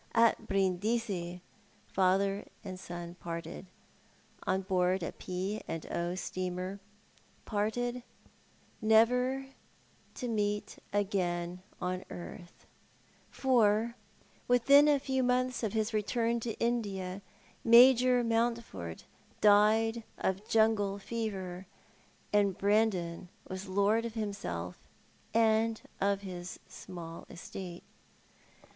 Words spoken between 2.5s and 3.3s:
and son